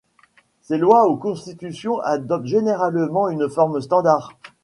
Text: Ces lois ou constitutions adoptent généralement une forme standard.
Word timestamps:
Ces 0.63 0.79
lois 0.79 1.07
ou 1.07 1.15
constitutions 1.15 1.99
adoptent 1.99 2.47
généralement 2.47 3.29
une 3.29 3.47
forme 3.47 3.79
standard. 3.81 4.31